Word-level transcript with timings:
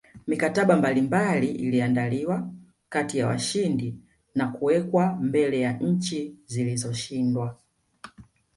Mikataba 0.27 0.75
mbalimbali 0.75 1.47
iliandaliwa 1.47 2.49
kati 2.89 3.17
ya 3.17 3.27
washindi 3.27 3.95
na 4.35 4.47
kuwekwa 4.47 5.13
mbele 5.15 5.59
ya 5.59 5.73
nchi 5.77 6.35
zilizoshindwa 6.45 7.57